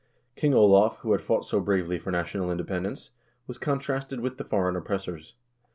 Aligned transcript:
King 0.35 0.55
Olav, 0.55 0.97
who 1.01 1.11
had 1.11 1.21
fought 1.21 1.45
so 1.45 1.59
bravely 1.59 1.99
for 1.99 2.09
national 2.09 2.49
independence, 2.49 3.11
was 3.45 3.59
contrasted 3.59 4.19
with 4.19 4.37
the 4.39 4.43
foreign 4.43 4.75
oppressors. 4.75 5.35